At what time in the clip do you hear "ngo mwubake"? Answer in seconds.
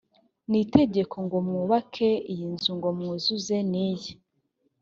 1.25-2.09